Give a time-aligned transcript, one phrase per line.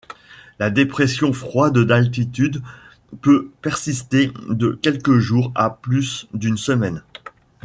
[0.57, 2.63] La dépression froide d'altitude
[3.21, 7.03] peut persister de quelques jours à plus d'une semaine.